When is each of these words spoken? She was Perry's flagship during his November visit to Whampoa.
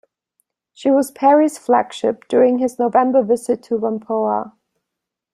She 0.73 0.89
was 0.89 1.11
Perry's 1.11 1.59
flagship 1.59 2.27
during 2.27 2.57
his 2.57 2.79
November 2.79 3.21
visit 3.21 3.61
to 3.65 3.77
Whampoa. 3.77 4.51